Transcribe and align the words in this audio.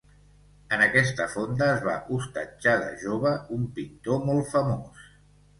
En 0.77 0.83
aquesta 0.85 1.27
fonda 1.33 1.67
es 1.75 1.85
va 1.89 1.93
hostatjar 2.17 2.75
de 2.85 2.89
jove 3.05 3.35
un 3.59 3.71
pintor 3.79 4.29
molt 4.31 4.53
famós. 4.57 5.07